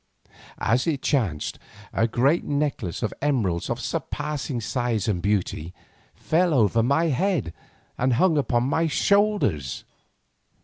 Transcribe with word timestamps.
As 0.57 0.87
it 0.87 1.03
chanced, 1.03 1.59
a 1.93 2.07
great 2.07 2.43
necklace 2.43 3.03
of 3.03 3.13
emeralds 3.21 3.69
of 3.69 3.79
surpassing 3.79 4.59
size 4.59 5.07
and 5.07 5.21
beauty 5.21 5.75
fell 6.15 6.55
over 6.55 6.81
my 6.81 7.09
head 7.09 7.53
and 7.99 8.13
hung 8.13 8.35
upon 8.35 8.63
my 8.63 8.87
shoulders. 8.87 9.83